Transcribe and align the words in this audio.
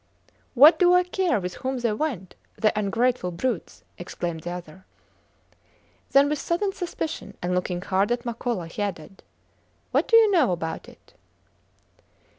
What 0.55 0.79
do 0.79 0.95
I 0.95 1.03
care 1.03 1.39
with 1.39 1.57
whom 1.61 1.77
they 1.77 1.93
went 1.93 2.33
the 2.57 2.75
ungrateful 2.75 3.29
brutes! 3.29 3.83
exclaimed 3.99 4.41
the 4.41 4.49
other. 4.49 4.83
Then 6.09 6.27
with 6.27 6.39
sudden 6.39 6.73
suspicion, 6.73 7.37
and 7.39 7.53
looking 7.53 7.83
hard 7.83 8.11
at 8.11 8.25
Makola, 8.25 8.65
he 8.65 8.81
added: 8.81 9.21
What 9.91 10.07
do 10.07 10.17
you 10.17 10.31
know 10.31 10.51
about 10.53 10.89
it? 10.89 11.13